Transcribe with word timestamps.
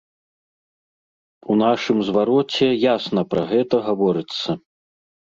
У 1.51 1.57
нашым 1.63 1.97
звароце 2.07 2.69
ясна 2.95 3.21
пра 3.33 3.43
гэта 3.51 3.75
гаворыцца. 3.91 4.49